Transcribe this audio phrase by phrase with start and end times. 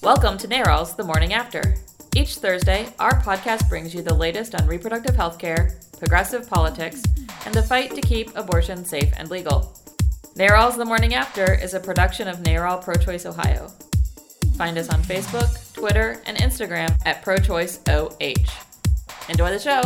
[0.00, 1.74] Welcome to NARAL's The Morning After.
[2.14, 7.02] Each Thursday, our podcast brings you the latest on reproductive health care, progressive politics,
[7.44, 9.76] and the fight to keep abortion safe and legal.
[10.36, 13.72] NARAL's The Morning After is a production of NARAL Pro Choice Ohio.
[14.56, 19.28] Find us on Facebook, Twitter, and Instagram at ProChoiceOH.
[19.28, 19.82] Enjoy the show.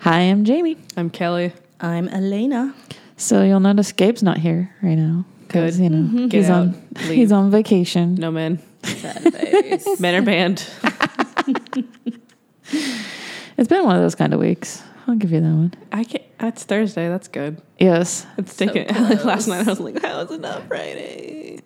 [0.00, 0.76] Hi, I'm Jamie.
[0.94, 1.54] I'm Kelly.
[1.80, 2.74] I'm Elena.
[3.16, 5.24] So you'll notice Gabe's not here right now.
[5.48, 5.82] 'Cause, Good.
[5.84, 6.26] You know, mm-hmm.
[6.28, 6.60] Get he's out.
[6.60, 7.10] on Leave.
[7.16, 8.14] he's on vacation.
[8.14, 8.60] No man.
[8.82, 10.00] Sad face.
[10.00, 10.64] Men are banned.
[13.56, 14.82] It's been one of those kind of weeks.
[15.08, 15.74] I'll give you that one.
[15.90, 16.22] I can't.
[16.40, 17.08] It's Thursday.
[17.08, 17.60] That's good.
[17.80, 18.24] Yes.
[18.36, 18.86] It's taken.
[19.24, 21.58] last night I was like, how is it not Friday?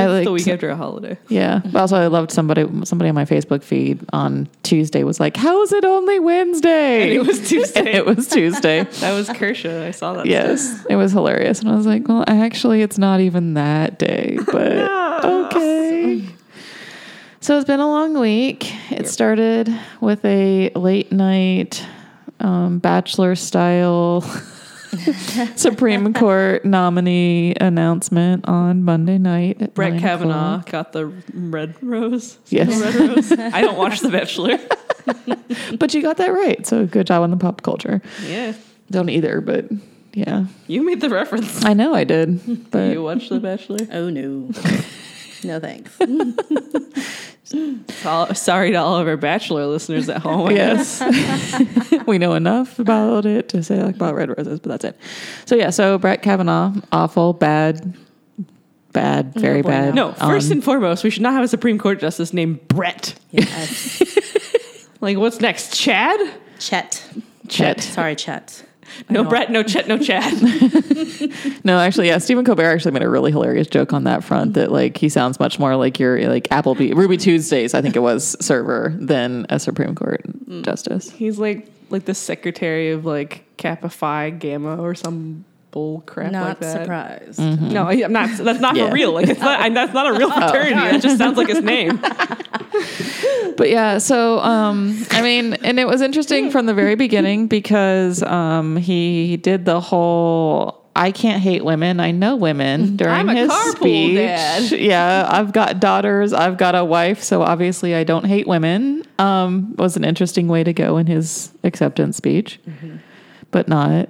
[0.00, 1.18] I it's the week after a holiday.
[1.28, 1.60] Yeah.
[1.64, 2.66] But also, I loved somebody.
[2.84, 7.12] Somebody on my Facebook feed on Tuesday was like, "How is it only Wednesday?" And
[7.12, 7.80] it was Tuesday.
[7.80, 8.86] And it was Tuesday.
[9.00, 9.84] That was Kershaw.
[9.84, 10.26] I saw that.
[10.26, 14.38] yes, it was hilarious, and I was like, "Well, actually, it's not even that day."
[14.46, 16.24] But okay.
[17.40, 18.70] So it's been a long week.
[18.90, 21.84] It started with a late night
[22.40, 24.20] um, bachelor style
[25.56, 29.74] Supreme Court nominee announcement on Monday night.
[29.74, 30.70] Brett Kavanaugh o'clock.
[30.70, 32.38] got the red rose.
[32.48, 32.80] Yes.
[32.80, 33.32] Red rose.
[33.32, 34.58] I don't watch The Bachelor.
[35.78, 36.64] But you got that right.
[36.66, 38.02] So good job on the pop culture.
[38.26, 38.54] Yeah.
[38.90, 39.66] Don't either, but
[40.12, 40.46] yeah.
[40.66, 41.64] You made the reference.
[41.64, 42.40] I know I did.
[42.70, 43.78] But You watch The Bachelor?
[43.92, 44.50] Oh no.
[45.42, 45.96] No thanks.
[48.04, 50.50] All- sorry to all of our Bachelor listeners at home.
[50.50, 51.02] yes.
[52.06, 54.98] we know enough about it to say like about red roses, but that's it.
[55.46, 57.96] So yeah, so Brett Kavanaugh, awful, bad,
[58.92, 59.86] bad, very bueno.
[59.86, 59.94] bad.
[59.94, 63.14] No, first Um, and foremost, we should not have a Supreme Court justice named Brett.
[63.30, 64.02] Yes.
[65.02, 65.74] Like, what's next?
[65.74, 66.20] Chad?
[66.58, 67.02] Chet.
[67.48, 67.80] Chet.
[67.80, 68.62] Sorry, Chet.
[69.08, 69.24] No.
[69.24, 70.32] Brett, no Chet, no Chad.
[71.64, 72.18] No, actually, yeah.
[72.18, 75.38] Stephen Colbert actually made a really hilarious joke on that front that like he sounds
[75.38, 79.58] much more like your like Applebee Ruby Tuesdays, I think it was server than a
[79.58, 80.64] Supreme Court mm.
[80.64, 81.10] justice.
[81.10, 86.48] He's like like the secretary of like Kappa Phi Gamma or some bull crap Not
[86.48, 86.82] like that.
[86.82, 87.38] surprised.
[87.38, 87.68] Mm-hmm.
[87.68, 88.30] No, I- I'm not.
[88.38, 88.88] That's not Yeah.
[88.88, 89.12] for real.
[89.12, 89.60] Like it's not.
[89.64, 90.40] I, that's not a real oh.
[90.40, 90.74] fraternity.
[90.74, 92.00] that just sounds like his name.
[93.56, 98.22] But yeah, so um, I mean, and it was interesting from the very beginning because
[98.22, 103.34] um, he did the whole "I can't hate women, I know women" during I'm a
[103.34, 104.16] his speech.
[104.16, 104.72] dad.
[104.72, 109.04] Yeah, I've got daughters, I've got a wife, so obviously I don't hate women.
[109.18, 112.58] Um, was an interesting way to go in his acceptance speech,
[113.50, 114.08] but not.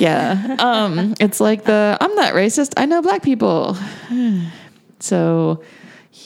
[0.00, 3.76] Yeah, um, it's like the "I'm not racist, I know black people."
[4.98, 5.62] so,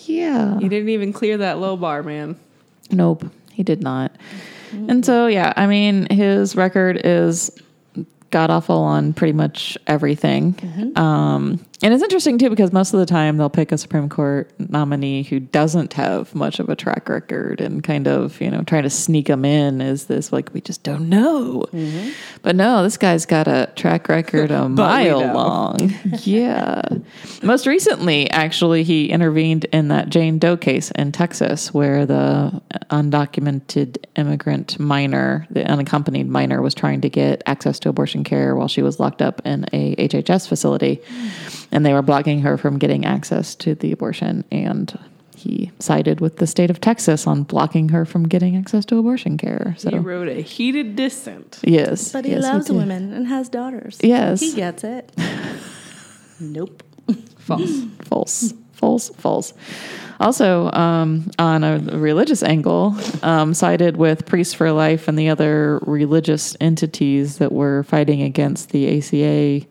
[0.07, 0.59] yeah.
[0.59, 2.39] He didn't even clear that low bar, man.
[2.91, 4.13] Nope, he did not.
[4.73, 7.51] And so, yeah, I mean, his record is
[8.31, 10.93] god awful on pretty much everything.
[10.97, 14.51] Um, and it's interesting too because most of the time they'll pick a Supreme Court
[14.59, 18.83] nominee who doesn't have much of a track record and kind of, you know, trying
[18.83, 21.67] to sneak them in is this like, we just don't know.
[22.43, 25.95] But no, this guy's got a track record a mile long.
[26.23, 26.83] yeah.
[27.45, 33.99] Most recently, actually, he intervened in that Jane Doe case in Texas where the undocumented
[34.17, 38.83] immigrant minor, the unaccompanied minor, was trying to get access to abortion care while she
[38.83, 41.01] was locked up in a HHS facility.
[41.71, 44.45] And they were blocking her from getting access to the abortion.
[44.51, 44.99] And
[45.37, 49.37] he sided with the state of Texas on blocking her from getting access to abortion
[49.37, 49.75] care.
[49.79, 51.61] So, He wrote a heated dissent.
[51.63, 52.13] yes.
[52.13, 52.77] But he yes, loves did.
[52.77, 53.99] women and has daughters.
[54.03, 54.41] Yes.
[54.41, 55.13] He gets it.
[56.41, 56.83] nope.
[57.39, 57.71] False.
[58.03, 59.55] false false false
[60.21, 65.79] also um, on a religious angle um, sided with priests for life and the other
[65.87, 69.67] religious entities that were fighting against the aca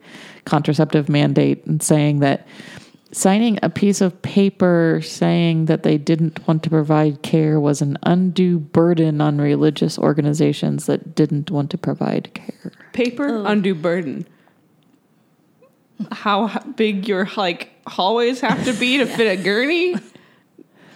[0.48, 2.46] contraceptive mandate and saying that
[3.12, 7.96] signing a piece of paper saying that they didn't want to provide care was an
[8.02, 14.26] undue burden on religious organizations that didn't want to provide care Paper, undue burden.
[16.12, 19.96] How big your like hallways have to be to fit a gurney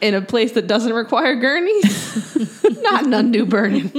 [0.00, 2.36] in a place that doesn't require gurneys?
[2.82, 3.90] Not an undue burden.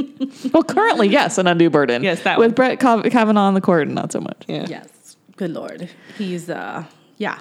[0.54, 2.56] well currently yes an undue burden Yes, that with one.
[2.56, 4.66] brett Kav- kavanaugh on the court not so much Yeah.
[4.70, 4.88] Yes.
[5.36, 5.90] Good Lord.
[6.18, 6.86] He's, uh,
[7.18, 7.40] yeah.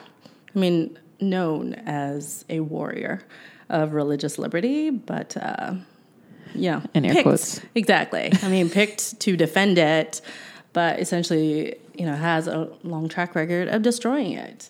[0.55, 3.23] I mean, known as a warrior
[3.69, 5.75] of religious liberty, but, uh,
[6.55, 7.61] know, In air picked- quotes.
[7.75, 8.33] Exactly.
[8.43, 10.21] I mean, picked to defend it,
[10.73, 14.69] but essentially, you know, has a long track record of destroying it.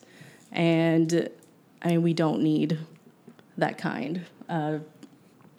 [0.51, 1.29] And
[1.81, 2.77] I mean, we don't need
[3.57, 4.83] that kind of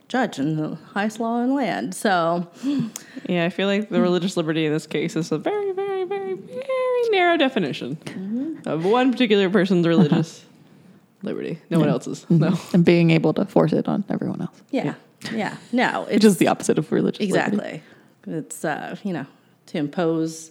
[0.09, 1.95] judge in the highest law in the land.
[1.95, 2.47] So,
[3.29, 6.35] Yeah, I feel like the religious liberty in this case is a very, very, very,
[6.35, 10.45] very narrow definition of one particular person's religious
[11.23, 11.59] liberty.
[11.71, 12.21] No one else's.
[12.25, 12.39] Mm-hmm.
[12.39, 12.59] No.
[12.73, 14.95] and being able to force it on everyone else, Yeah.
[15.33, 15.57] Yeah.
[15.73, 17.57] No, it's just the opposite of religious liberty.
[17.57, 17.83] exactly.
[18.27, 19.27] It's uh, you know,
[19.67, 20.51] to impose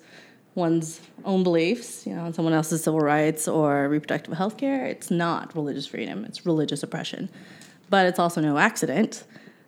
[0.55, 4.87] one's own beliefs, you know, on someone else's civil rights or reproductive health care.
[4.87, 7.29] It's not religious freedom, it's religious oppression.
[7.91, 9.23] But it's also no accident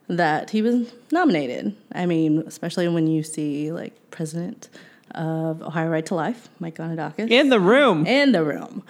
[0.08, 1.76] that he was nominated.
[1.94, 4.70] I mean, especially when you see like president
[5.12, 8.06] of Ohio Right to Life, Mike Gonidakis In the room.
[8.06, 8.84] in the room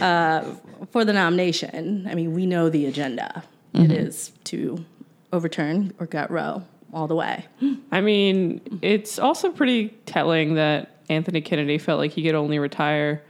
[0.00, 0.44] uh,
[0.90, 2.06] for the nomination.
[2.08, 3.42] I mean, we know the agenda.
[3.72, 4.84] It is to
[5.32, 6.62] overturn or gut Roe
[6.92, 7.46] all the way.
[7.92, 13.22] I mean, it's also pretty telling that Anthony Kennedy felt like he could only retire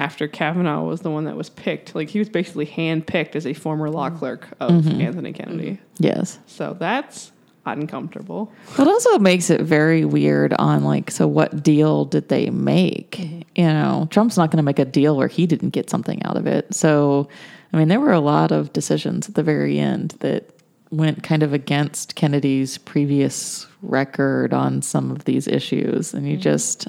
[0.00, 1.94] after Kavanaugh was the one that was picked.
[1.94, 4.18] Like he was basically handpicked as a former law mm-hmm.
[4.18, 4.98] clerk of mm-hmm.
[4.98, 5.78] Anthony Kennedy.
[5.98, 6.38] Yes.
[6.46, 7.32] So that's
[7.66, 8.50] uncomfortable.
[8.78, 13.18] It also makes it very weird on like, so what deal did they make?
[13.54, 16.38] You know, Trump's not going to make a deal where he didn't get something out
[16.38, 16.74] of it.
[16.74, 17.28] So,
[17.74, 20.48] I mean, there were a lot of decisions at the very end that
[20.90, 26.40] went kind of against Kennedy's previous record on some of these issues, and you mm-hmm.
[26.40, 26.88] just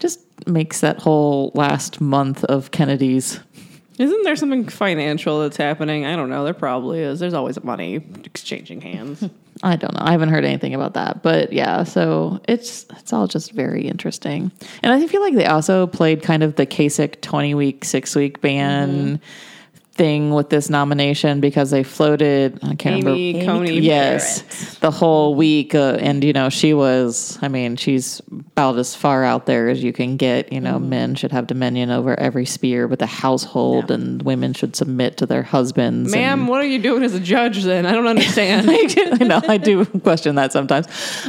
[0.00, 3.38] just makes that whole last month of Kennedy's
[3.98, 6.06] Isn't there something financial that's happening?
[6.06, 6.44] I don't know.
[6.44, 7.20] There probably is.
[7.20, 9.22] There's always money exchanging hands.
[9.62, 10.00] I don't know.
[10.02, 11.84] I haven't heard anything about that, but yeah.
[11.84, 14.50] So it's it's all just very interesting,
[14.82, 18.40] and I feel like they also played kind of the Kasich twenty week, six week
[18.40, 19.24] ban mm-hmm.
[19.92, 22.58] Thing with this nomination because they floated.
[22.62, 23.52] I can't Amy remember.
[23.52, 24.42] Coney Yes,
[24.78, 27.38] the whole week, uh, and you know she was.
[27.42, 30.52] I mean, she's about as far out there as you can get.
[30.52, 34.76] You know, men should have dominion over every sphere, but the household and women should
[34.76, 36.12] submit to their husbands.
[36.12, 37.84] and- Ma'am, what are you doing as a judge then?
[37.84, 38.68] I don't understand.
[38.70, 40.86] I know I do question that sometimes,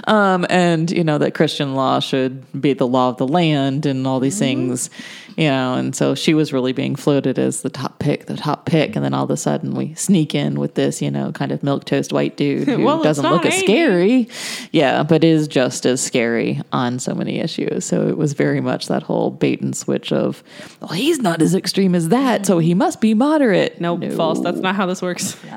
[0.08, 4.06] um, and you know that Christian law should be the law of the land and
[4.08, 4.90] all these things,
[5.38, 5.74] you know.
[5.76, 9.04] And so she was really being floated as the top pick, the top pick, and
[9.04, 11.86] then all of a sudden we sneak in with this, you know, kind of milk
[11.86, 14.28] toast white dude who Well, doesn't look as scary,
[14.72, 17.86] yeah, but is just as scary on so many issues.
[17.86, 20.44] So it was very much that whole bait and switch of,
[20.80, 23.80] well, he's not as extreme as that, so he must be moderate.
[23.80, 24.40] nope, false.
[24.42, 25.38] That's not how this works.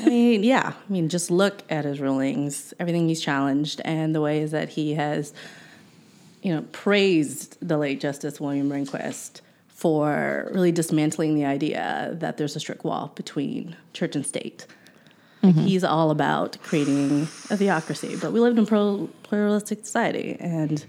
[0.00, 0.72] I mean, yeah.
[0.74, 4.94] I mean, just look at his rulings, everything he's challenged, and the ways that he
[4.94, 5.34] has,
[6.48, 12.56] you know, praised the late Justice William Rehnquist for really dismantling the idea that there's
[12.56, 14.64] a strict wall between church and state.
[15.42, 15.66] Like, mm-hmm.
[15.66, 20.82] He's all about creating a theocracy, but we live in a pro- pluralistic society, and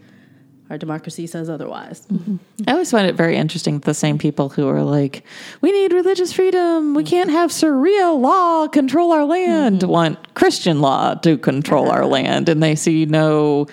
[0.70, 2.06] our democracy says otherwise.
[2.06, 2.38] Mm-hmm.
[2.66, 5.26] I always find it very interesting that the same people who are like,
[5.60, 7.10] we need religious freedom, we mm-hmm.
[7.10, 12.48] can't have Sharia law control our land, want Christian law to control our land.
[12.48, 13.68] And they see no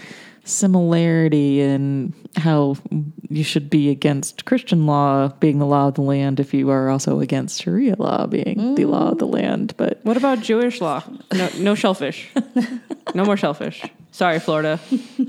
[0.47, 2.77] similarity in how
[3.29, 6.89] you should be against Christian law being the law of the land if you are
[6.89, 9.75] also against Sharia law being the law of the land.
[9.77, 11.03] But What about Jewish law?
[11.33, 12.31] No, no shellfish.
[13.15, 13.83] No more shellfish.
[14.13, 14.81] Sorry, Florida.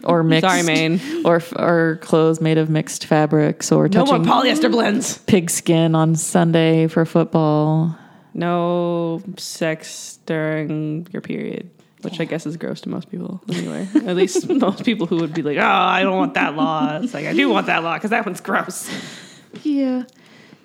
[0.04, 1.00] or mixed, Sorry, Maine.
[1.26, 5.18] or or clothes made of mixed fabrics, or No more polyester blends.
[5.20, 7.98] pigskin on Sunday for football.
[8.34, 11.70] No sex during your period,
[12.02, 13.88] which I guess is gross to most people anyway.
[13.96, 17.00] At least most people who would be like, oh, I don't want that law.
[17.02, 18.90] It's like, I do want that law because that one's gross.
[19.64, 20.04] Yeah.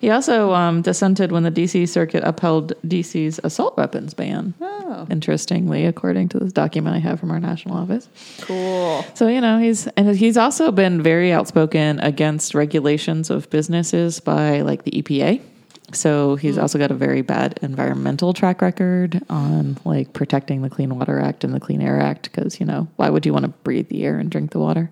[0.03, 4.53] He also um, dissented when the DC Circuit upheld DC's assault weapons ban.
[4.59, 5.07] Oh.
[5.09, 8.09] Interestingly, according to this document I have from our national office.
[8.41, 9.05] Cool.
[9.13, 14.59] So you know he's and he's also been very outspoken against regulations of businesses by
[14.59, 15.41] like the EPA.
[15.93, 16.61] So he's hmm.
[16.61, 21.43] also got a very bad environmental track record on like protecting the Clean Water Act
[21.43, 24.03] and the Clean Air Act because you know why would you want to breathe the
[24.05, 24.91] air and drink the water?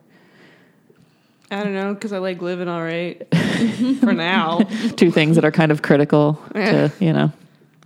[1.50, 3.28] I don't know because I like living all right
[4.00, 4.60] for now.
[4.96, 7.32] Two things that are kind of critical to you know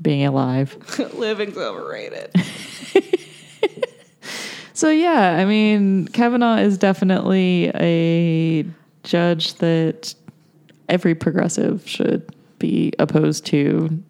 [0.02, 0.78] being alive.
[1.14, 2.32] Living's overrated.
[4.76, 8.66] So yeah, I mean, Kavanaugh is definitely a
[9.04, 10.14] judge that
[10.90, 12.35] every progressive should
[12.66, 14.04] be opposed to.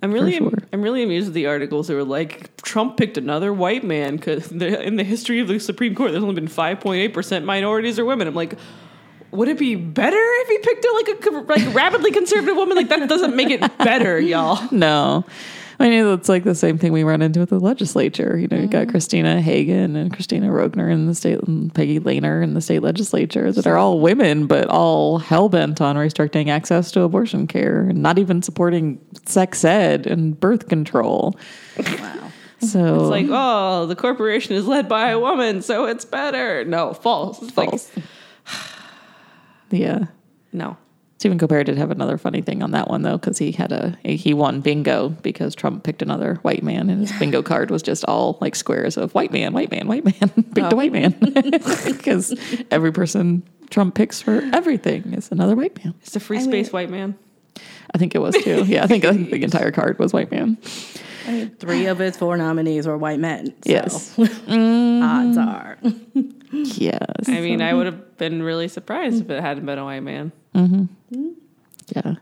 [0.00, 0.52] I'm really, sure.
[0.72, 4.52] I'm really amused at the articles that were like Trump picked another white man because
[4.52, 8.28] in the history of the Supreme Court, there's only been 5.8 percent minorities or women.
[8.28, 8.56] I'm like,
[9.32, 12.76] would it be better if he picked a, like a like rapidly conservative woman?
[12.76, 14.68] Like that doesn't make it better, y'all.
[14.70, 15.24] No,
[15.80, 18.36] I mean it's like the same thing we run into with the legislature.
[18.36, 18.90] You know, you got mm.
[18.90, 23.52] Christina Hagan and Kristina Roegner in the state, and Peggy Lehner in the state legislature
[23.52, 28.02] that are all women, but all hell bent on restricting access to abortion care and
[28.02, 31.38] not even supporting sex ed and birth control.
[31.78, 32.32] Wow.
[32.60, 36.64] So It's like, oh, the corporation is led by a woman, so it's better.
[36.64, 37.40] No, false.
[37.40, 37.90] It's like, false.
[39.70, 40.06] yeah.
[40.52, 40.76] no.
[41.18, 43.98] Stephen Colbert did have another funny thing on that one though, because he had a
[44.04, 48.04] he won bingo because Trump picked another white man, and his bingo card was just
[48.04, 51.82] all like squares of white man, white man, white man, picked a white man, oh.
[51.86, 52.38] because
[52.70, 55.92] every person Trump picks for everything is another white man.
[56.02, 57.18] It's a free I space mean- white man.
[57.92, 58.64] I think it was too.
[58.66, 60.56] Yeah, I think I think the entire card was white man.
[61.28, 63.46] I mean, three of its four nominees were white men.
[63.62, 64.18] So Yes.
[64.18, 65.36] odds mm.
[65.46, 65.78] are.
[66.52, 67.28] Yes.
[67.28, 70.32] I mean, I would have been really surprised if it hadn't been a white man.
[70.54, 70.82] Mm-hmm.
[71.14, 71.28] Mm-hmm.
[71.94, 72.14] Yeah.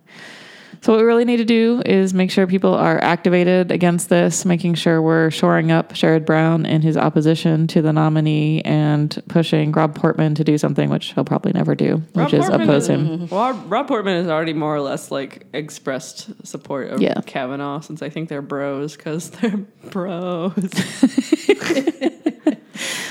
[0.87, 4.45] So what we really need to do is make sure people are activated against this,
[4.45, 9.73] making sure we're shoring up Sherrod Brown in his opposition to the nominee and pushing
[9.73, 12.89] Rob Portman to do something which he'll probably never do, which is Portman oppose is-
[12.91, 13.29] him.
[13.31, 17.21] Well, Rob Portman has already more or less like expressed support of Yeah.
[17.27, 19.57] Kavanaugh since I think they're bros because they're
[19.91, 20.55] bros.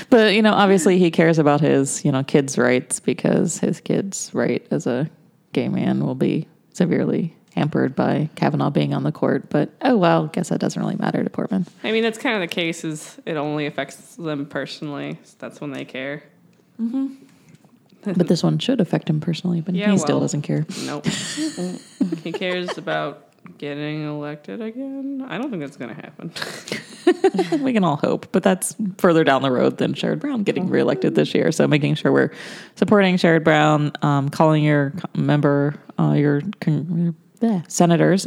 [0.08, 4.30] But you know, obviously he cares about his, you know, kids' rights because his kids'
[4.32, 5.10] right as a
[5.52, 9.48] gay man will be severely hampered by Kavanaugh being on the court.
[9.48, 11.66] But oh well, guess that doesn't really matter to Portman.
[11.82, 12.84] I mean, that's kind of the case.
[12.84, 15.18] Is it only affects them personally?
[15.24, 16.22] So that's when they care.
[16.78, 20.64] But this one should affect him personally, but Yeah, he still doesn't care.
[20.84, 21.06] Nope.
[22.22, 23.26] he cares about
[23.58, 25.24] getting elected again.
[25.28, 26.32] I don't think that's going to happen.
[27.62, 31.14] we can all hope, but that's further down the road than Sherrod Brown getting reelected
[31.14, 31.52] this year.
[31.52, 32.32] So making sure we're
[32.76, 38.26] supporting Sherrod Brown, um, calling your member, uh, your con- bleh, senators.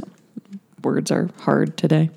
[0.84, 2.10] Words are hard today.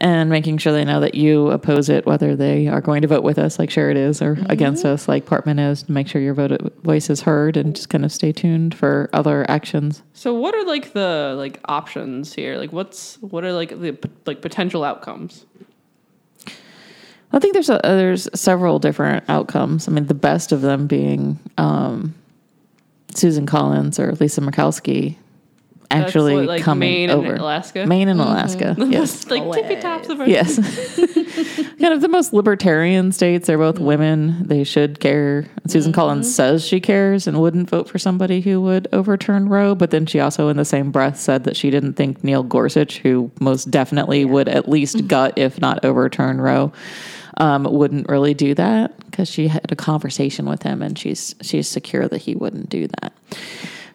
[0.00, 3.22] And making sure they know that you oppose it, whether they are going to vote
[3.22, 5.84] with us, like Sherrod is, or against us, like Portman is.
[5.84, 9.08] To make sure your vote, voice is heard, and just kind of stay tuned for
[9.12, 10.02] other actions.
[10.12, 12.56] So, what are like the like options here?
[12.56, 15.46] Like, what's what are like the like potential outcomes?
[17.32, 19.88] I think there's a, there's several different outcomes.
[19.88, 22.14] I mean, the best of them being um,
[23.14, 25.16] Susan Collins or Lisa Murkowski
[25.92, 27.86] actually what, like, coming Maine and over Alaska?
[27.86, 28.28] Maine and mm-hmm.
[28.28, 28.76] Alaska.
[28.92, 30.56] Yes, like Go tippy tops of our yes.
[31.78, 33.46] kind of the most libertarian states.
[33.46, 34.46] They're both women.
[34.46, 35.46] They should care.
[35.66, 36.00] Susan mm-hmm.
[36.00, 40.06] Collins says she cares and wouldn't vote for somebody who would overturn Roe, but then
[40.06, 43.70] she also, in the same breath, said that she didn't think Neil Gorsuch, who most
[43.70, 45.06] definitely would at least mm-hmm.
[45.06, 46.72] gut, if not overturn Roe,
[47.38, 51.68] um, wouldn't really do that because she had a conversation with him and she's she's
[51.68, 53.12] secure that he wouldn't do that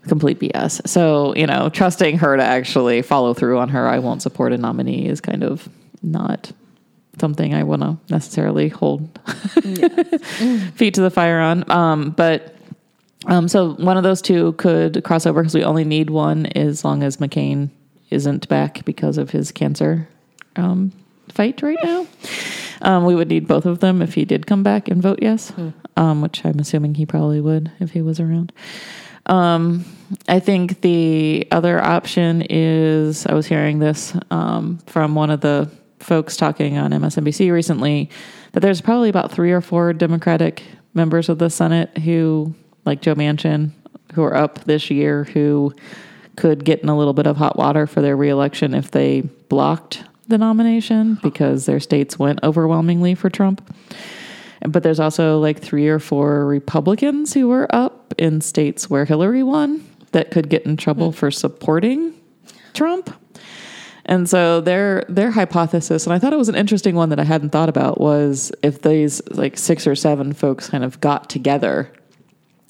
[0.07, 0.87] complete BS.
[0.87, 4.57] So, you know, trusting her to actually follow through on her, I won't support a
[4.57, 5.67] nominee is kind of
[6.01, 6.51] not
[7.19, 9.19] something I want to necessarily hold
[10.75, 11.69] feet to the fire on.
[11.71, 12.55] Um, but
[13.25, 16.85] um, so one of those two could cross over because we only need one as
[16.85, 17.69] long as McCain
[18.09, 20.07] isn't back because of his cancer
[20.55, 20.91] um,
[21.29, 22.07] fight right now.
[22.81, 25.51] Um, we would need both of them if he did come back and vote yes,
[25.95, 28.53] um, which I'm assuming he probably would if he was around.
[29.27, 29.85] Um,
[30.27, 35.69] I think the other option is I was hearing this um, from one of the
[35.99, 38.09] folks talking on MSNBC recently
[38.53, 42.55] that there's probably about three or four Democratic members of the Senate who,
[42.85, 43.71] like Joe Manchin,
[44.13, 45.73] who are up this year who
[46.37, 50.03] could get in a little bit of hot water for their reelection if they blocked
[50.27, 53.75] the nomination because their states went overwhelmingly for Trump.
[54.61, 59.43] But there's also like three or four Republicans who were up in states where Hillary
[59.43, 61.17] won that could get in trouble hmm.
[61.17, 62.13] for supporting
[62.73, 63.15] Trump.
[64.07, 67.25] And so their their hypothesis, and I thought it was an interesting one that I
[67.25, 71.91] hadn't thought about, was if these like six or seven folks kind of got together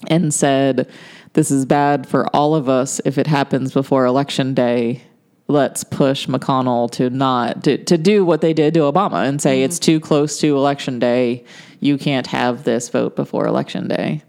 [0.08, 0.90] and said,
[1.34, 5.02] "This is bad for all of us if it happens before election day."
[5.50, 9.60] Let's push McConnell to not to, to do what they did to Obama and say
[9.60, 9.64] hmm.
[9.64, 11.44] it's too close to election day.
[11.78, 14.22] You can't have this vote before election day,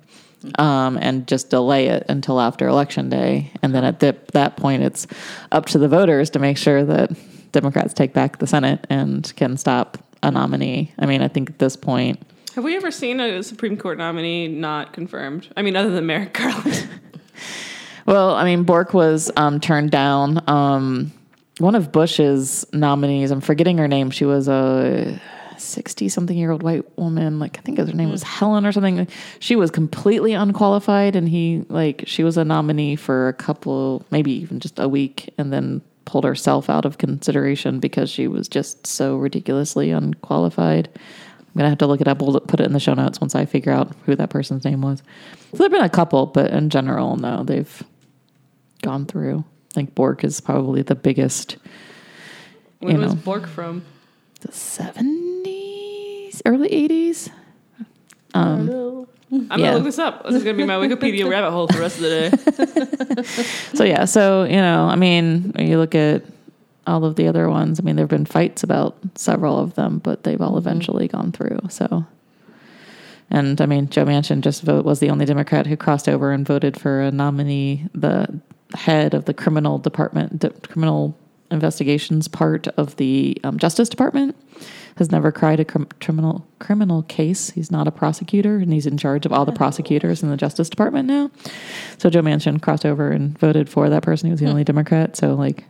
[0.57, 3.51] um, and just delay it until after election day.
[3.61, 5.07] And then at the, that point, it's
[5.51, 7.11] up to the voters to make sure that
[7.51, 10.93] Democrats take back the Senate and can stop a nominee.
[10.99, 12.21] I mean, I think at this point,
[12.55, 15.47] Have we ever seen a Supreme Court nominee not confirmed?
[15.55, 16.89] I mean, other than Merrick Garland.
[18.09, 20.41] Well, I mean, Bork was um, turned down.
[20.49, 21.11] Um,
[21.59, 24.09] one of Bush's nominees, I'm forgetting her name.
[24.09, 25.21] She was a
[25.61, 27.39] 60 something year old white woman.
[27.39, 28.39] Like, I think her name was mm-hmm.
[28.39, 29.07] Helen or something.
[29.39, 34.31] She was completely unqualified, and he, like, she was a nominee for a couple, maybe
[34.31, 38.87] even just a week, and then pulled herself out of consideration because she was just
[38.87, 40.89] so ridiculously unqualified.
[40.95, 42.21] I'm gonna have to look it up.
[42.21, 44.81] We'll put it in the show notes once I figure out who that person's name
[44.81, 45.03] was.
[45.51, 47.83] So there've been a couple, but in general, no, they've
[48.81, 49.43] gone through.
[49.71, 51.57] I think Bork is probably the biggest.
[52.81, 53.21] You was know.
[53.21, 53.83] Bork from?
[54.41, 57.29] The seventies, early eighties.
[58.33, 59.57] Um, I'm Yeah.
[59.57, 60.23] gonna look this up.
[60.25, 63.23] This is gonna be my Wikipedia rabbit hole for the rest of the day.
[63.75, 66.23] So yeah, so you know, I mean, when you look at
[66.87, 67.79] all of the other ones.
[67.79, 71.31] I mean, there have been fights about several of them, but they've all eventually gone
[71.31, 71.59] through.
[71.69, 72.03] So,
[73.29, 76.47] and I mean, Joe Manchin just vote was the only Democrat who crossed over and
[76.47, 78.39] voted for a nominee, the
[78.73, 81.15] head of the criminal department, the criminal
[81.51, 84.35] investigations part of the um, Justice Department.
[84.95, 87.51] Has never cried a crim- criminal criminal case.
[87.51, 90.69] He's not a prosecutor, and he's in charge of all the prosecutors in the Justice
[90.69, 91.31] Department now.
[91.97, 94.27] So Joe Manchin crossed over and voted for that person.
[94.27, 95.15] He was the only Democrat.
[95.15, 95.63] So like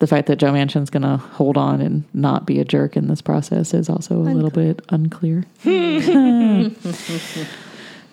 [0.00, 3.06] the fact that Joe Manchin's going to hold on and not be a jerk in
[3.06, 5.44] this process is also a little bit unclear.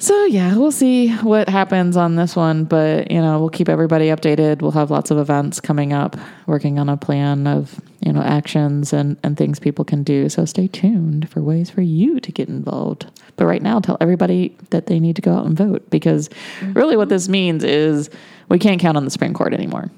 [0.05, 4.09] so yeah, we'll see what happens on this one, but you know, we'll keep everybody
[4.09, 4.62] updated.
[4.62, 8.93] We'll have lots of events coming up, working on a plan of, you know, actions
[8.93, 10.29] and and things people can do.
[10.29, 13.07] So stay tuned for ways for you to get involved.
[13.35, 16.29] But right now, tell everybody that they need to go out and vote because
[16.62, 17.09] really what mm-hmm.
[17.09, 18.12] this means is
[18.47, 19.89] we can't count on the Supreme Court anymore.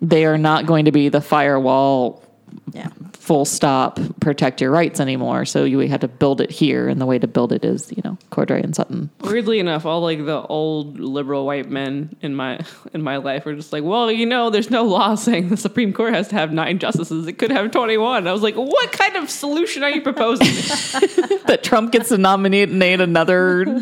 [0.00, 2.24] They are not going to be the firewall
[2.72, 2.88] Yeah.
[3.22, 5.44] Full stop protect your rights anymore.
[5.44, 8.02] So you had to build it here, and the way to build it is, you
[8.04, 9.10] know, Cordray and Sutton.
[9.20, 12.58] Weirdly enough, all like the old liberal white men in my
[12.92, 15.92] in my life were just like, well, you know, there's no law saying the Supreme
[15.92, 17.28] Court has to have nine justices.
[17.28, 18.26] It could have twenty one.
[18.26, 20.46] I was like, what kind of solution are you proposing?
[21.46, 23.80] that Trump gets to nominate another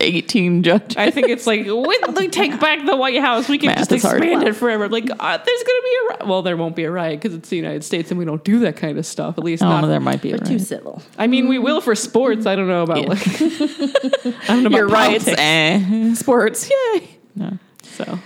[0.00, 0.96] 18 judges.
[0.96, 3.92] I think it's like when they take back the White House, we can Math just
[3.92, 4.22] is hard.
[4.22, 4.88] expand it forever.
[4.88, 6.26] Like, uh, there's gonna be a riot.
[6.26, 8.60] well, there won't be a riot because it's the United States and we don't do
[8.60, 9.38] that kind of stuff.
[9.38, 10.60] At least I don't know, there might be a Too right.
[10.60, 11.00] civil.
[11.16, 12.44] I mean, we will for sports.
[12.46, 13.08] I don't know about Yeah.
[13.08, 13.26] like.
[13.30, 16.14] I don't know about Your rights, eh.
[16.14, 17.08] Sports, yay.
[17.36, 17.58] No.
[17.82, 18.18] So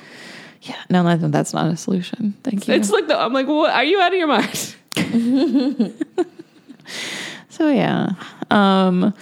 [0.63, 2.35] Yeah, no, that- that's not a solution.
[2.43, 2.75] Thank you.
[2.75, 3.71] it's like the, I'm like, what?
[3.73, 4.75] Are you out of your mind?
[7.49, 8.11] So yeah,
[8.51, 9.15] um,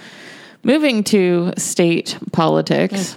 [0.63, 3.15] moving to state politics.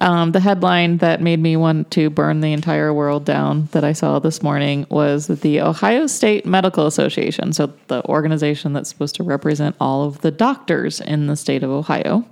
[0.00, 3.92] Um, the headline that made me want to burn the entire world down that I
[3.92, 9.16] saw this morning was that the Ohio State Medical Association, so the organization that's supposed
[9.16, 12.24] to represent all of the doctors in the state of Ohio,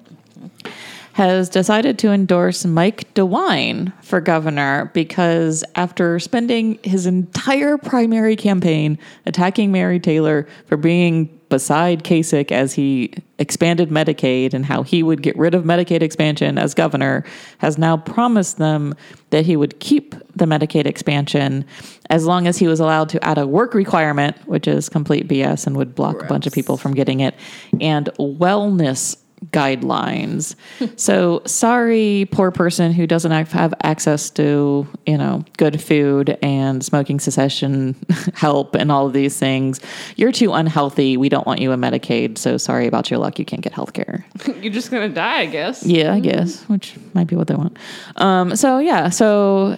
[1.14, 8.98] has decided to endorse Mike DeWine for governor because after spending his entire primary campaign
[9.24, 15.22] attacking Mary Taylor for being beside Kasich as he expanded Medicaid and how he would
[15.22, 17.24] get rid of Medicaid expansion as governor,
[17.58, 18.94] has now promised them
[19.30, 21.64] that he would keep the Medicaid expansion
[22.10, 25.66] as long as he was allowed to add a work requirement, which is complete BS
[25.66, 27.34] and would block a bunch of people from getting it,
[27.80, 29.16] and wellness
[29.52, 30.54] guidelines.
[30.96, 37.20] so sorry, poor person who doesn't have access to, you know, good food and smoking
[37.20, 37.96] cessation
[38.34, 39.80] help and all of these things.
[40.16, 41.16] You're too unhealthy.
[41.16, 42.38] We don't want you in Medicaid.
[42.38, 43.38] So sorry about your luck.
[43.38, 44.26] You can't get health care.
[44.60, 45.84] You're just gonna die, I guess.
[45.84, 47.78] Yeah, I guess, which might be what they want.
[48.16, 49.76] Um, so yeah, so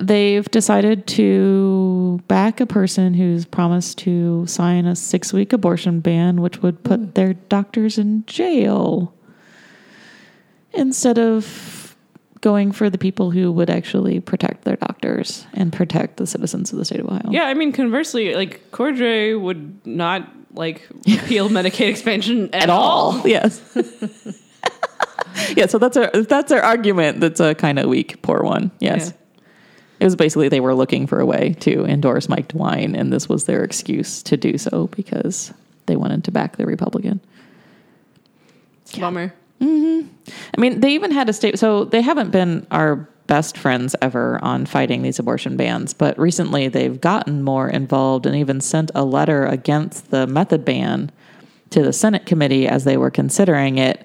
[0.00, 6.40] they've decided to back a person who's promised to sign a six week abortion ban,
[6.40, 7.10] which would put hmm.
[7.10, 9.14] their doctors in jail
[10.72, 11.96] instead of
[12.40, 16.78] going for the people who would actually protect their doctors and protect the citizens of
[16.78, 17.30] the state of Ohio.
[17.30, 23.26] Yeah, I mean, conversely, like Cordray would not like repeal Medicaid expansion at, at all.
[23.26, 23.60] Yes.
[25.56, 27.20] yeah, so that's our that's our argument.
[27.20, 28.70] That's a kind of weak, poor one.
[28.80, 29.08] Yes.
[29.08, 29.19] Yeah.
[30.00, 33.28] It was basically they were looking for a way to endorse Mike DeWine, and this
[33.28, 35.52] was their excuse to do so because
[35.86, 37.20] they wanted to back the Republican.
[38.94, 39.34] A Bummer.
[39.60, 40.08] Mm-hmm.
[40.56, 41.58] I mean, they even had a state.
[41.58, 46.66] So they haven't been our best friends ever on fighting these abortion bans, but recently
[46.66, 51.12] they've gotten more involved and even sent a letter against the method ban
[51.70, 54.04] to the Senate committee as they were considering it.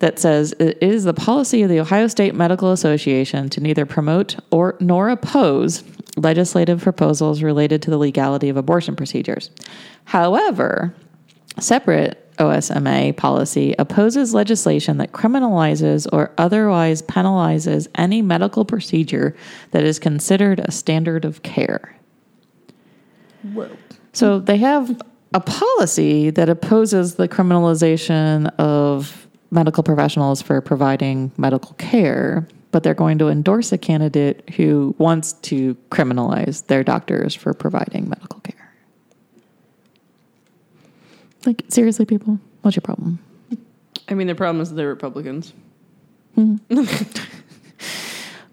[0.00, 4.36] That says it is the policy of the Ohio State Medical Association to neither promote
[4.50, 5.84] or nor oppose
[6.16, 9.50] legislative proposals related to the legality of abortion procedures.
[10.04, 10.94] However,
[11.58, 19.36] Separate OSMA policy opposes legislation that criminalizes or otherwise penalizes any medical procedure
[19.70, 21.96] that is considered a standard of care.
[23.42, 23.70] Whoa.
[24.12, 25.00] So they have
[25.32, 29.23] a policy that opposes the criminalization of
[29.54, 35.34] medical professionals for providing medical care, but they're going to endorse a candidate who wants
[35.34, 38.74] to criminalize their doctors for providing medical care.
[41.46, 43.20] Like, seriously, people, what's your problem?
[44.08, 45.52] I mean, the problem is they're Republicans.
[46.36, 47.22] Mm-hmm.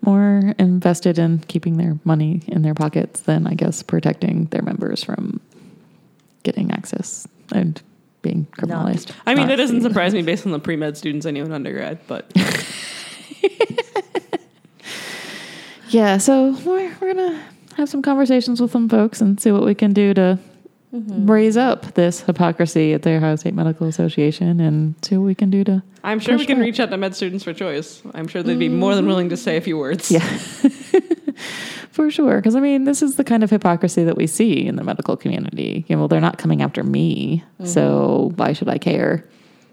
[0.05, 5.03] More invested in keeping their money in their pockets than, I guess, protecting their members
[5.03, 5.41] from
[6.43, 7.81] getting access and
[8.21, 9.11] being criminalized.
[9.25, 11.43] I mean, Not- that doesn't surprise me based on the pre med students I knew
[11.43, 12.31] in undergrad, but
[15.91, 17.43] Yeah, so we're, we're gonna
[17.75, 20.39] have some conversations with some folks and see what we can do to
[20.93, 21.29] mm-hmm.
[21.29, 25.49] raise up this hypocrisy at the Ohio State Medical Association and see what we can
[25.49, 26.65] do to I'm sure we can back.
[26.65, 28.01] reach out to med students for choice.
[28.13, 29.09] I'm sure they'd be more than mm-hmm.
[29.09, 30.09] willing to say a few words.
[30.09, 30.25] Yeah.
[31.91, 32.37] For sure.
[32.37, 35.17] Because, I mean, this is the kind of hypocrisy that we see in the medical
[35.17, 35.85] community.
[35.87, 37.43] You know, they're not coming after me.
[37.63, 38.37] So mm-hmm.
[38.37, 39.27] why should I care?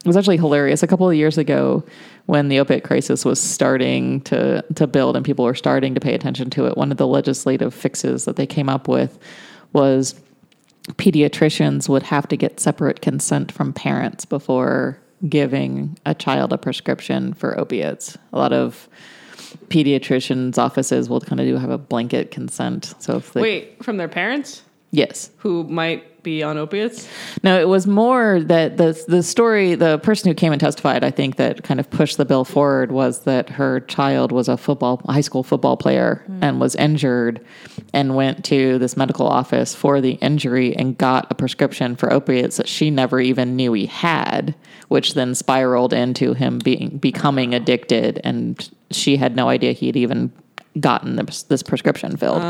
[0.05, 0.83] It was actually hilarious.
[0.83, 1.85] A couple of years ago,
[2.27, 6.15] when the opiate crisis was starting to, to build and people were starting to pay
[6.15, 9.19] attention to it, one of the legislative fixes that they came up with
[9.73, 10.15] was
[10.95, 17.35] pediatricians would have to get separate consent from parents before giving a child a prescription
[17.35, 18.17] for opiates.
[18.33, 18.89] A lot of
[19.69, 22.95] pediatricians' offices will kind of do have a blanket consent.
[22.99, 27.09] So if they, Wait, from their parents yes, who might be on opiates?
[27.43, 29.75] no, it was more that the the story.
[29.75, 32.93] The person who came and testified, I think, that kind of pushed the bill forward
[32.93, 36.43] was that her child was a football high school football player hmm.
[36.43, 37.45] and was injured,
[37.93, 42.57] and went to this medical office for the injury and got a prescription for opiates
[42.57, 44.55] that she never even knew he had,
[44.89, 49.97] which then spiraled into him being becoming addicted, and she had no idea he had
[49.97, 50.33] even
[50.81, 52.43] gotten this, this prescription filled.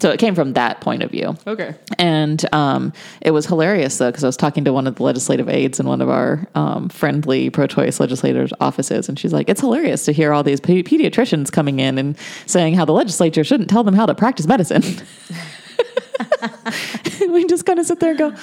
[0.00, 1.36] So it came from that point of view.
[1.46, 1.74] Okay.
[1.98, 5.48] And um, it was hilarious though, because I was talking to one of the legislative
[5.48, 10.04] aides in one of our um, friendly pro-choice legislators' offices, and she's like, "It's hilarious
[10.06, 13.84] to hear all these pe- pediatricians coming in and saying how the legislature shouldn't tell
[13.84, 14.82] them how to practice medicine."
[17.28, 18.34] we just kind of sit there and go,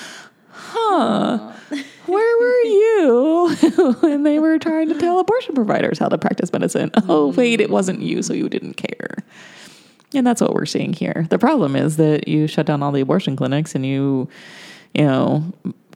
[0.59, 1.53] "Huh."
[2.05, 3.55] Where were you
[4.01, 6.89] when they were trying to tell abortion providers how to practice medicine?
[7.07, 7.37] Oh, hmm.
[7.37, 9.17] wait, it wasn't you, so you didn't care.
[10.15, 11.27] And that's what we're seeing here.
[11.29, 14.27] The problem is that you shut down all the abortion clinics and you,
[14.95, 15.43] you know,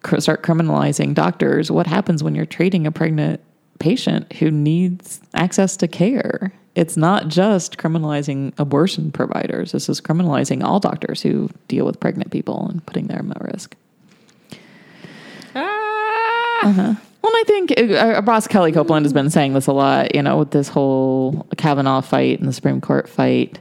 [0.04, 1.72] cr- start criminalizing doctors.
[1.72, 3.42] What happens when you're treating a pregnant
[3.80, 6.54] patient who needs access to care?
[6.76, 9.72] It's not just criminalizing abortion providers.
[9.72, 13.76] This is criminalizing all doctors who deal with pregnant people and putting them at risk.
[16.62, 17.02] Ah!
[17.24, 20.38] Well, I think uh, Ross Kellie Copeland has been saying this a lot, you know,
[20.38, 23.60] with this whole Kavanaugh fight and the Supreme Court fight.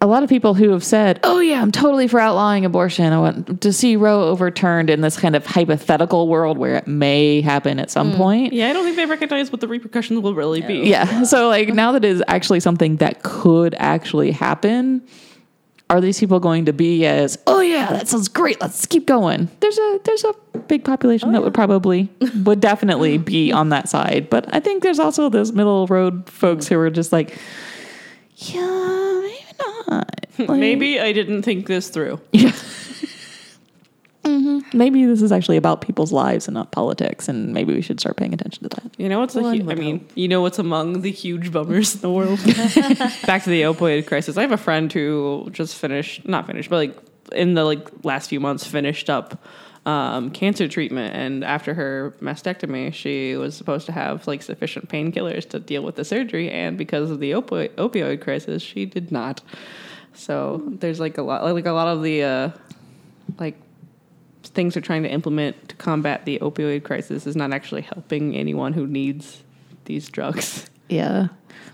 [0.00, 3.12] A lot of people who have said, "Oh yeah, I'm totally for outlawing abortion.
[3.12, 7.40] I want to see Roe overturned in this kind of hypothetical world where it may
[7.40, 10.62] happen at some point." Yeah, I don't think they recognize what the repercussions will really
[10.62, 10.80] be.
[10.88, 11.22] Yeah.
[11.22, 15.06] So like now that it is actually something that could actually happen,
[15.92, 18.58] are these people going to be as, "Oh yeah, that sounds great.
[18.62, 20.32] Let's keep going." There's a there's a
[20.66, 22.08] big population oh, that would probably
[22.44, 26.66] would definitely be on that side, but I think there's also those middle road folks
[26.66, 27.38] who are just like,
[28.36, 29.44] "Yeah, maybe
[29.88, 32.18] not." Like, Maybe I didn't think this through.
[34.74, 38.16] maybe this is actually about people's lives and not politics, and maybe we should start
[38.16, 38.92] paying attention to that.
[38.98, 41.94] You know what's a hu- I would mean, you know what's among the huge bummers
[41.94, 42.38] in the world?
[43.26, 44.36] Back to the opioid crisis.
[44.36, 46.96] I have a friend who just finished, not finished, but like
[47.32, 49.42] in the like last few months finished up
[49.84, 55.48] um, cancer treatment, and after her mastectomy, she was supposed to have like sufficient painkillers
[55.50, 59.42] to deal with the surgery, and because of the opioid opioid crisis, she did not.
[60.14, 62.50] So there's like a lot, like a lot of the uh,
[63.38, 63.58] like
[64.54, 68.72] things they're trying to implement to combat the opioid crisis is not actually helping anyone
[68.72, 69.42] who needs
[69.84, 70.68] these drugs.
[70.88, 71.28] Yeah.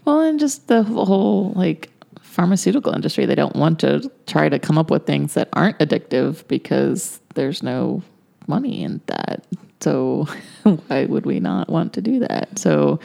[0.05, 4.79] Well, and just the whole like pharmaceutical industry, they don't want to try to come
[4.79, 8.03] up with things that aren't addictive because there's no
[8.47, 9.45] money in that.
[9.81, 10.29] So
[10.87, 12.59] why would we not want to do that?
[12.59, 13.01] So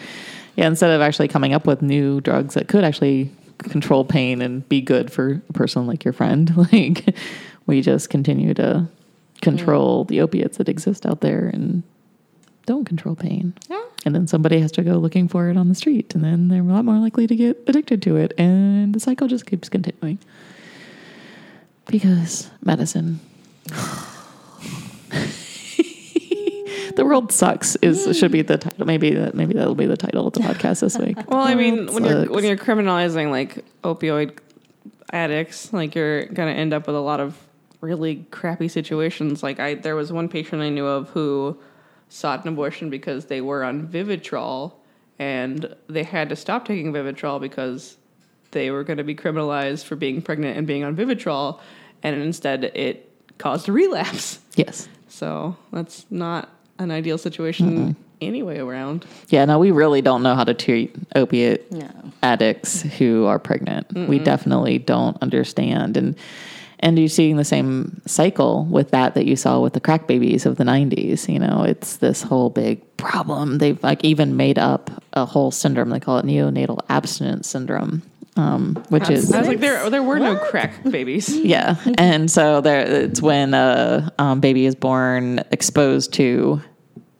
[0.55, 4.67] yeah, instead of actually coming up with new drugs that could actually control pain and
[4.69, 7.15] be good for a person like your friend, like
[7.65, 8.87] we just continue to
[9.43, 10.07] control mm.
[10.07, 11.83] the opiates that exist out there and
[12.65, 13.53] don't control pain.
[13.69, 13.83] Yeah.
[14.05, 16.61] And then somebody has to go looking for it on the street, and then they're
[16.61, 20.19] a lot more likely to get addicted to it, and the cycle just keeps continuing.
[21.87, 23.19] Because medicine.
[26.95, 28.17] the world sucks is mm.
[28.17, 28.85] should be the title.
[28.85, 31.17] Maybe that maybe that'll be the title of the podcast this week.
[31.27, 34.37] Well, I mean, when you're when you're criminalizing like opioid
[35.11, 37.37] addicts, like you're gonna end up with a lot of
[37.83, 39.43] really crappy situations.
[39.43, 41.57] Like I, there was one patient I knew of who
[42.09, 44.73] sought an abortion because they were on Vivitrol,
[45.19, 47.97] and they had to stop taking Vivitrol because
[48.51, 51.59] they were going to be criminalized for being pregnant and being on Vivitrol,
[52.01, 54.39] and instead it caused a relapse.
[54.55, 54.87] Yes.
[55.09, 59.05] So that's not an ideal situation anyway around.
[59.29, 61.89] Yeah, no, we really don't know how to treat opiate No.
[62.21, 63.91] addicts who are pregnant.
[64.07, 65.97] We definitely don't understand.
[65.97, 66.15] And
[66.83, 70.45] and you're seeing the same cycle with that that you saw with the crack babies
[70.45, 73.57] of the 90s you know it's this whole big problem.
[73.57, 75.89] They've like even made up a whole syndrome.
[75.89, 78.01] They call it neonatal abstinence syndrome
[78.35, 81.29] um, which is I was like, there there were no crack babies.
[81.37, 86.61] yeah, and so there it's when a um, baby is born exposed to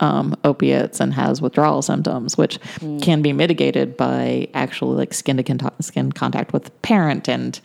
[0.00, 2.58] um, opiates and has withdrawal symptoms, which
[3.00, 7.60] can be mitigated by actually like skin to con- skin contact with the parent and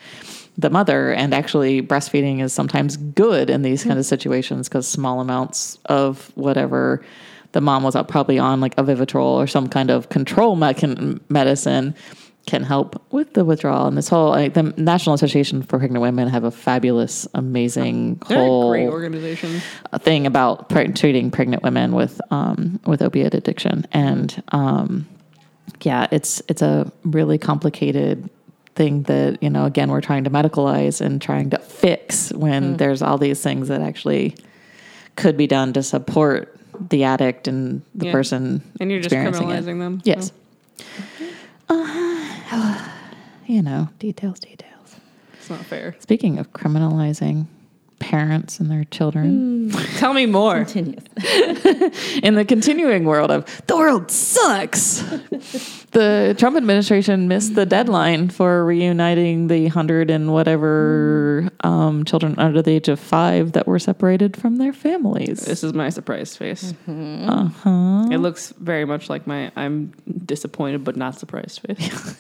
[0.60, 1.12] the mother.
[1.14, 6.32] And actually, breastfeeding is sometimes good in these kind of situations because small amounts of
[6.36, 7.04] whatever
[7.54, 11.96] the mom was probably on, like a Vivitrol or some kind of control medicine
[12.46, 16.28] can help with the withdrawal and this whole like, the National Association for Pregnant Women
[16.28, 19.62] have a fabulous, amazing They're whole great organization.
[20.00, 25.08] thing about pre- treating pregnant women with um, with opiate addiction, and um,
[25.82, 28.30] yeah, it's it's a really complicated
[28.80, 33.02] thing that you know again we're trying to medicalize and trying to fix when there's
[33.02, 34.34] all these things that actually
[35.18, 36.58] could be done to support
[36.90, 38.12] the addict and the Yeah.
[38.14, 39.64] person And you're just experiencing it.
[39.66, 40.02] criminalizing them.
[40.06, 40.32] Yes.
[41.68, 42.90] Uh,
[43.48, 44.96] you know, details, details.
[45.34, 45.96] It's not fair.
[46.00, 47.48] Speaking of criminalizing
[48.10, 50.66] parents and their children, Tell me more.
[50.66, 51.04] Continues.
[52.24, 55.02] in the continuing world of the world sucks,
[55.92, 62.64] the Trump administration missed the deadline for reuniting the hundred and whatever um, children under
[62.64, 65.46] the age of five that were separated from their families.
[65.46, 66.74] This is my surprised face.
[66.88, 68.08] Uh-huh.
[68.12, 69.94] It looks very much like my I'm
[70.26, 72.18] disappointed but not surprised face.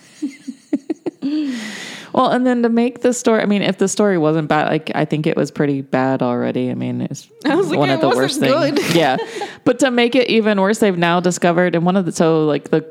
[2.13, 4.91] Well, and then to make the story, I mean, if the story wasn't bad, like
[4.95, 6.69] I think it was pretty bad already.
[6.69, 8.75] I mean, it's was one of the worst good.
[8.75, 8.95] things.
[8.99, 9.17] Yeah,
[9.63, 12.69] but to make it even worse, they've now discovered, and one of the so like
[12.69, 12.81] the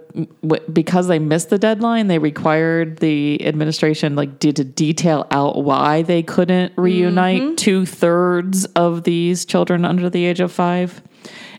[0.42, 5.64] w- because they missed the deadline, they required the administration like did to detail out
[5.64, 7.54] why they couldn't reunite mm-hmm.
[7.56, 11.02] two thirds of these children under the age of five,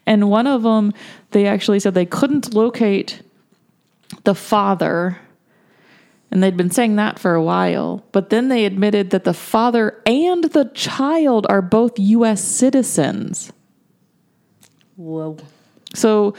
[0.06, 0.94] and one of them
[1.32, 3.22] they actually said they couldn't locate
[4.24, 5.20] the father
[6.32, 8.04] and they'd been saying that for a while.
[8.12, 13.52] But then they admitted that the father and the child are both US citizens.
[14.96, 15.38] Whoa.
[15.96, 16.36] So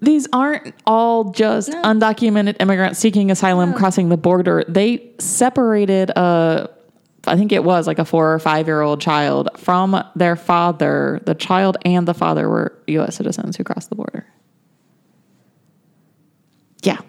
[0.00, 4.64] these aren't all just undocumented immigrants seeking asylum crossing the border.
[4.68, 6.70] They separated a
[7.26, 11.20] I think it was like a 4 or 5 year old child from their father.
[11.26, 14.26] The child and the father were US citizens who crossed the border.
[16.82, 17.00] Yeah.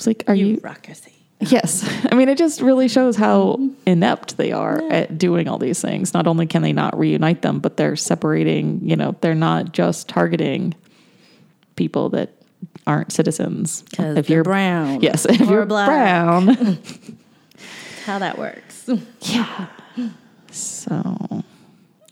[0.00, 1.12] It's like are you Bureaucracy.
[1.40, 1.86] Yes.
[2.10, 3.74] I mean, it just really shows how mm-hmm.
[3.84, 6.14] inept they are at doing all these things.
[6.14, 10.08] Not only can they not reunite them, but they're separating, you know, they're not just
[10.08, 10.74] targeting
[11.76, 12.30] people that
[12.86, 13.84] aren't citizens.
[13.98, 15.02] If you're brown.
[15.02, 15.86] Yes, if you're black.
[15.86, 16.78] brown.
[18.06, 18.88] How that works.
[19.20, 19.66] yeah.
[20.50, 21.44] So,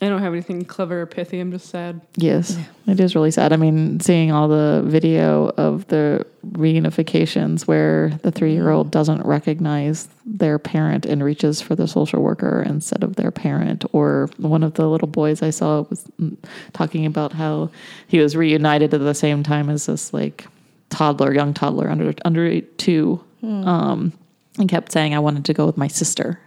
[0.01, 1.41] I don't have anything clever or pithy.
[1.41, 2.01] I'm just sad.
[2.15, 2.57] yes,
[2.87, 3.53] it is really sad.
[3.53, 9.27] I mean, seeing all the video of the reunifications where the three year old doesn't
[9.27, 14.63] recognize their parent and reaches for the social worker instead of their parent, or one
[14.63, 16.37] of the little boys I saw was mm,
[16.73, 17.71] talking about how
[18.07, 20.47] he was reunited at the same time as this like
[20.91, 24.13] toddler, young toddler under under two, um,
[24.59, 26.39] and kept saying, "I wanted to go with my sister."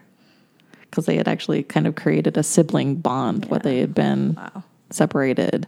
[0.91, 4.63] Because they had actually kind of created a sibling bond, what they had been Wow.
[4.91, 5.65] separated.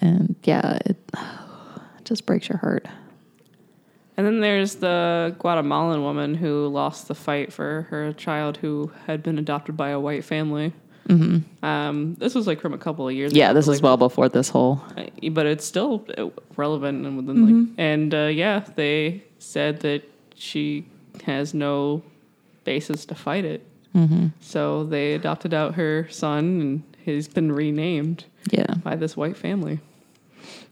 [0.00, 0.96] And yeah, it,
[2.04, 2.86] just breaks your heart.
[4.16, 9.22] And then there's the Guatemalan woman who lost the fight for her child who had
[9.22, 10.72] been adopted by a white family.
[11.08, 11.64] Mm-hmm.
[11.64, 13.32] Um, this was like from a couple of years.
[13.32, 13.38] Ago.
[13.38, 14.82] Yeah, ago, this is like, well before this whole.
[14.96, 20.02] uh, but it's still uh, relevant and within like and uh, yeah they said that
[20.34, 20.86] she
[21.24, 22.02] has no
[22.64, 23.64] basis to fight it
[23.96, 24.26] Mm-hmm.
[24.40, 29.80] so they adopted out her son and he's been renamed Yeah, by this white family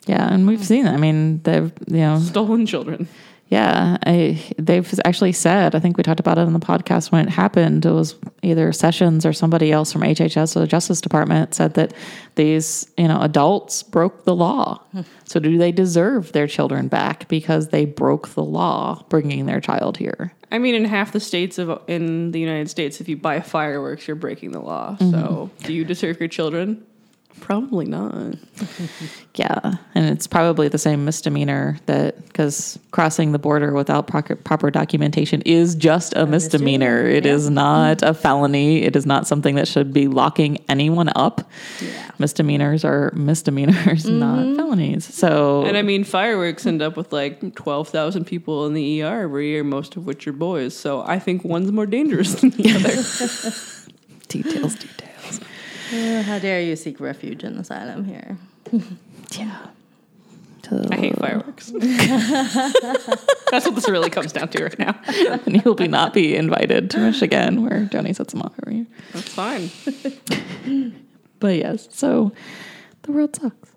[0.06, 0.86] yeah, and we've seen.
[0.86, 3.08] I mean, they've you know, stolen children
[3.48, 5.74] yeah, I, they've actually said.
[5.74, 7.84] I think we talked about it in the podcast when it happened.
[7.84, 11.92] It was either Sessions or somebody else from HHS or the Justice Department said that
[12.36, 14.80] these you know adults broke the law.
[14.92, 15.02] Hmm.
[15.24, 19.98] So do they deserve their children back because they broke the law bringing their child
[19.98, 20.32] here?
[20.54, 24.08] I mean in half the states of in the united states if you buy fireworks
[24.08, 24.96] you're breaking the law.
[24.98, 25.10] Mm-hmm.
[25.10, 26.86] So do you deserve your children
[27.40, 28.14] probably not
[29.34, 34.70] Yeah, and it's probably the same misdemeanor that because crossing the border without proper, proper
[34.70, 37.02] documentation is just a misdemeanor.
[37.02, 37.32] misdemeanor, It yeah.
[37.32, 38.82] is not a felony.
[38.82, 41.50] It is not something that should be locking anyone up.
[41.80, 42.10] Yeah.
[42.18, 45.04] Misdemeanors are misdemeanors, not felonies.
[45.12, 49.48] So And I mean, fireworks end up with like 12,000 people in the ER every
[49.48, 50.76] year, most of which are boys.
[50.76, 52.94] So I think one's more dangerous than the other.
[54.28, 55.10] details, details.
[55.94, 58.36] Uh, how dare you seek refuge in asylum here?
[59.38, 59.66] Yeah.
[60.90, 61.70] I hate fireworks.
[61.74, 64.98] That's what this really comes down to right now.
[65.46, 68.76] and he will be not be invited to Michigan, where Tony sets him off every
[68.76, 68.86] year.
[69.12, 69.70] That's fine.
[71.40, 72.32] But yes, so
[73.02, 73.72] the world sucks.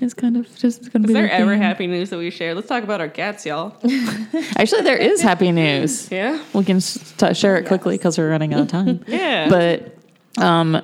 [0.00, 1.12] It's kind of just going to Is be.
[1.14, 1.60] there ever theme.
[1.60, 2.54] happy news that we share?
[2.54, 3.74] Let's talk about our cats, y'all.
[4.58, 6.10] Actually, there is happy news.
[6.10, 6.42] Yeah?
[6.52, 9.02] We can s- t- share it quickly because we're running out of time.
[9.06, 9.48] Yeah.
[9.48, 9.96] but
[10.42, 10.82] um,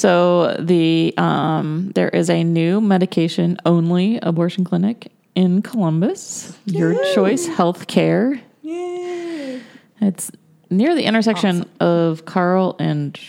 [0.00, 6.56] so the um, there is a new medication only abortion clinic in Columbus.
[6.64, 8.40] Your Choice Healthcare.
[8.62, 9.58] yeah.
[10.00, 10.30] It's
[10.70, 13.20] near the intersection of Karl and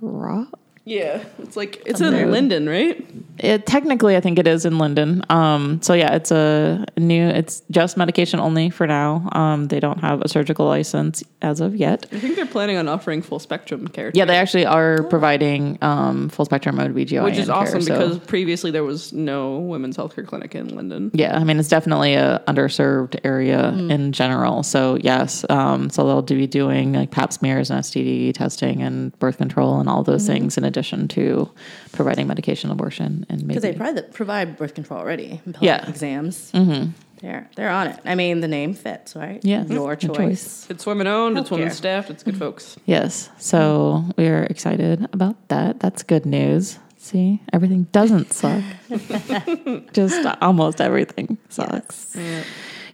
[0.00, 0.52] Schrock.
[0.86, 1.24] Yeah.
[1.40, 3.04] It's like, it's in Linden, right?
[3.38, 5.22] It technically, I think it is in Linden.
[5.28, 7.26] Um, so yeah, it's a new.
[7.26, 9.28] It's just medication only for now.
[9.32, 12.06] Um, they don't have a surgical license as of yet.
[12.12, 14.10] I think they're planning on offering full spectrum care.
[14.14, 18.18] Yeah, they actually are providing um, full spectrum OBGYN Which is care, awesome so- because
[18.20, 21.10] previously there was no women's healthcare clinic in Linden.
[21.12, 24.62] yeah, I mean it's definitely a underserved area in general.
[24.62, 29.36] So yes, um, so they'll be doing like Pap smears and STD testing and birth
[29.36, 31.50] control and all those things in addition to
[31.92, 35.40] providing medication abortion and Because they provide, provide birth control already.
[35.44, 35.88] and Yeah.
[35.88, 36.50] Exams.
[36.52, 36.90] Mm-hmm.
[37.22, 37.98] They're, they're on it.
[38.04, 39.40] I mean, the name fits, right?
[39.42, 39.64] Yeah.
[39.64, 40.16] Your Your choice.
[40.16, 40.66] choice.
[40.70, 42.10] It's women owned, it's women staffed.
[42.10, 42.76] it's good folks.
[42.84, 43.30] Yes.
[43.38, 45.80] So we're excited about that.
[45.80, 46.78] That's good news.
[46.98, 48.62] See, everything doesn't suck.
[49.92, 52.16] Just almost everything sucks.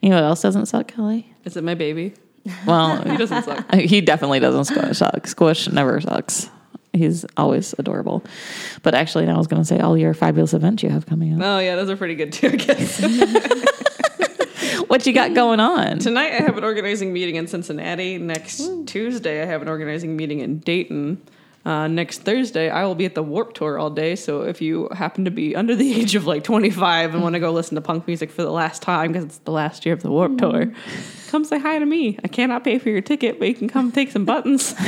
[0.00, 1.32] You know what else doesn't suck, Kelly?
[1.44, 2.14] Is it my baby?
[2.66, 3.72] Well, He doesn't suck.
[3.74, 5.26] he definitely doesn't squish, suck.
[5.26, 6.50] Squish never sucks.
[6.92, 8.22] He's always adorable.
[8.82, 11.34] But actually, now I was going to say all your fabulous events you have coming
[11.34, 11.40] up.
[11.42, 13.02] Oh yeah, those are pretty good too, I guess.
[14.92, 16.00] What you got going on?
[16.00, 18.18] Tonight I have an organizing meeting in Cincinnati.
[18.18, 21.22] Next Tuesday I have an organizing meeting in Dayton.
[21.64, 24.16] Uh, next Thursday I will be at the Warped Tour all day.
[24.16, 27.40] So if you happen to be under the age of like 25 and want to
[27.40, 30.02] go listen to punk music for the last time because it's the last year of
[30.02, 30.72] the Warped Tour,
[31.28, 32.18] come say hi to me.
[32.24, 34.74] I cannot pay for your ticket, but you can come take some buttons.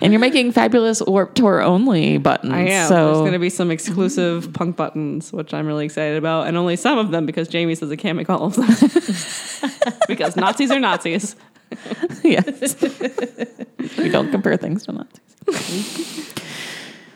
[0.00, 2.52] And you're making fabulous Warped Tour only buttons.
[2.52, 2.90] I am.
[2.90, 6.76] There's going to be some exclusive punk buttons, which I'm really excited about, and only
[6.76, 8.66] some of them because Jamie says I can't make all of them
[10.08, 11.36] because Nazis are Nazis.
[12.24, 12.80] yes.
[13.98, 16.34] we don't compare things to Nazis.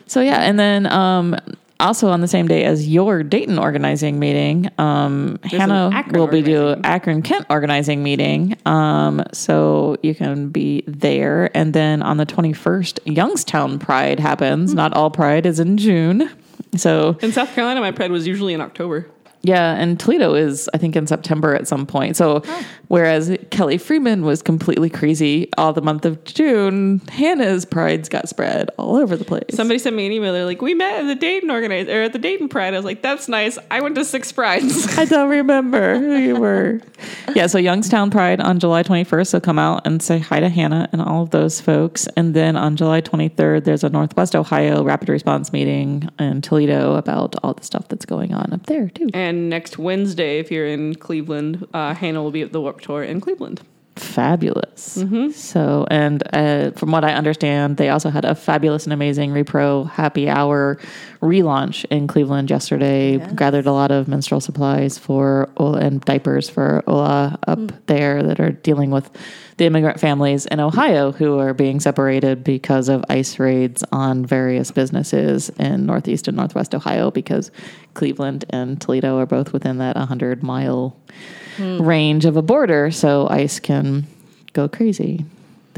[0.06, 1.36] so yeah, and then um,
[1.80, 6.80] also on the same day as your Dayton organizing meeting, um, Hannah will be doing.
[6.84, 8.56] Akron Kent organizing meeting.
[8.66, 14.74] Um, so you can be there, and then on the twenty first, Youngstown Pride happens.
[14.74, 16.30] Not all Pride is in June.
[16.76, 19.06] So In South Carolina, my pride was usually in October.
[19.42, 22.16] Yeah, and Toledo is, I think, in September at some point.
[22.16, 22.66] So, oh.
[22.88, 28.70] whereas Kelly Freeman was completely crazy all the month of June, Hannah's prides got spread
[28.78, 29.44] all over the place.
[29.50, 30.32] Somebody sent me an email.
[30.32, 32.84] They're like, "We met at the Dayton organized or at the Dayton Pride." I was
[32.84, 34.98] like, "That's nice." I went to six prides.
[34.98, 36.80] I don't remember who you were.
[37.34, 39.28] yeah, so Youngstown Pride on July 21st.
[39.28, 42.08] So come out and say hi to Hannah and all of those folks.
[42.16, 47.36] And then on July 23rd, there's a Northwest Ohio rapid response meeting in Toledo about
[47.44, 49.08] all the stuff that's going on up there, too.
[49.14, 53.02] and next Wednesday, if you're in Cleveland, uh, Hannah will be at the Warped Tour
[53.02, 53.62] in Cleveland.
[53.98, 54.96] Fabulous.
[55.32, 59.90] So, and uh, from what I understand, they also had a fabulous and amazing Repro
[59.90, 60.78] Happy Hour
[61.20, 63.18] relaunch in Cleveland yesterday.
[63.34, 68.40] Gathered a lot of menstrual supplies for HOLA and diapers for HOLA up there that
[68.40, 69.10] are dealing with
[69.56, 74.70] the immigrant families in Ohio who are being separated because of ICE raids on various
[74.70, 77.50] businesses in Northeast and Northwest Ohio because
[77.94, 80.96] Cleveland and Toledo are both within that 100 mile
[81.58, 84.06] range of a border, so ICE can
[84.52, 85.24] go crazy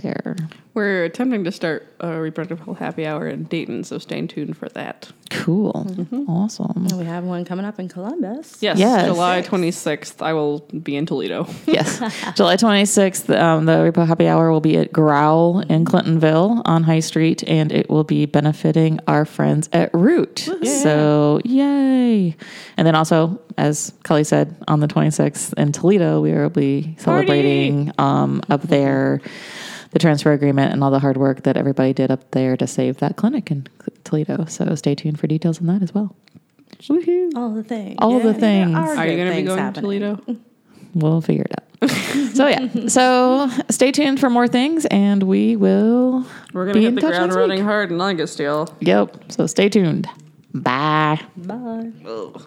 [0.01, 0.37] there.
[0.75, 4.69] We're attempting to start a reproductive health happy hour in Dayton, so stay tuned for
[4.71, 5.11] that.
[5.31, 5.87] Cool.
[6.29, 6.87] Awesome.
[6.89, 8.59] And we have one coming up in Columbus.
[8.61, 9.07] Yes, Yes.
[9.07, 11.47] July 26th, I will be in Toledo.
[11.67, 11.99] Yes.
[12.37, 17.01] July 26th, um, the Repro Happy Hour will be at Growl in Clintonville on High
[17.01, 20.49] Street, and it will be benefiting our friends at Root.
[20.65, 22.37] So, yay.
[22.77, 27.93] And then also, as Kelly said, on the 26th in Toledo, we will be celebrating
[27.99, 29.21] um, up there
[29.91, 32.99] the transfer agreement and all the hard work that everybody did up there to save
[32.99, 33.67] that clinic in
[34.05, 34.45] Toledo.
[34.47, 36.15] So, stay tuned for details on that as well.
[36.83, 37.33] Woohoo.
[37.37, 37.97] All the things.
[37.99, 38.75] All the things.
[38.75, 39.83] Are, Are you going to be going to happening.
[40.01, 40.37] Toledo?
[40.93, 41.91] We'll figure it out.
[42.35, 42.89] so yeah.
[42.89, 46.27] So stay tuned for more things, and we will.
[46.53, 47.65] We're going be to in hit the touch ground next running week.
[47.65, 48.75] hard in August, y'all.
[48.81, 49.31] Yep.
[49.31, 50.09] So stay tuned.
[50.53, 51.21] Bye.
[51.37, 51.93] Bye.
[52.05, 52.43] Ugh.